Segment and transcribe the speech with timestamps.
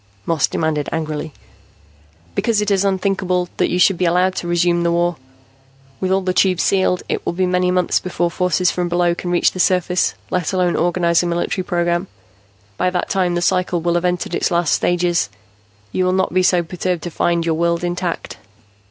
[0.25, 1.31] Moss demanded angrily.
[2.33, 5.15] "Because it is unthinkable that you should be allowed to resume the war.
[5.99, 9.29] With all the Tubes sealed, it will be many months before forces from below can
[9.29, 12.07] reach the surface, let alone organize a military program.
[12.77, 15.29] By that time the cycle will have entered its last stages.
[15.91, 18.37] You will not be so perturbed to find your world intact.